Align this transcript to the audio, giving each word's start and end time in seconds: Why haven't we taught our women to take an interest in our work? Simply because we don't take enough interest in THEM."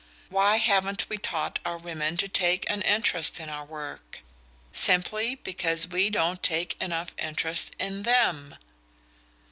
Why 0.29 0.55
haven't 0.57 1.07
we 1.09 1.19
taught 1.19 1.59
our 1.63 1.77
women 1.77 2.17
to 2.17 2.27
take 2.27 2.67
an 2.71 2.81
interest 2.81 3.39
in 3.39 3.49
our 3.49 3.63
work? 3.63 4.21
Simply 4.71 5.35
because 5.35 5.87
we 5.89 6.09
don't 6.09 6.41
take 6.41 6.75
enough 6.81 7.13
interest 7.19 7.75
in 7.77 8.01
THEM." 8.01 8.55